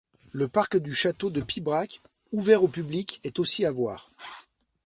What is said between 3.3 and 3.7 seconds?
aussi